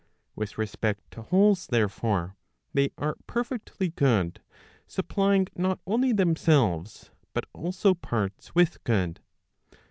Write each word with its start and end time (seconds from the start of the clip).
With 0.35 0.57
respect 0.57 1.11
to 1.11 1.21
wholes 1.21 1.67
therefore, 1.67 2.35
they 2.73 2.89
are 2.97 3.17
perfectly 3.27 3.89
good, 3.89 4.41
supplying 4.87 5.45
not 5.55 5.79
only 5.85 6.11
themselves, 6.11 7.11
but 7.35 7.45
also 7.53 7.93
parts 7.93 8.55
with 8.55 8.83
good. 8.83 9.19